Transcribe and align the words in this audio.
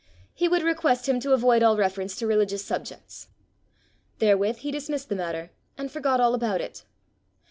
He 0.33 0.47
would 0.47 0.63
request 0.63 1.07
him 1.07 1.19
to 1.19 1.33
avoid 1.33 1.61
all 1.61 1.77
reference 1.77 2.15
to 2.15 2.25
religious 2.25 2.65
subjects! 2.65 3.27
Therewith 4.17 4.55
he 4.57 4.71
dismissed 4.71 5.09
the 5.09 5.15
matter, 5.15 5.51
and 5.77 5.91
forgot 5.91 6.19
all 6.19 6.33
about 6.33 6.59
it. 6.59 6.83